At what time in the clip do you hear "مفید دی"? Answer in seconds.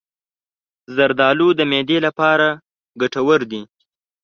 3.01-3.61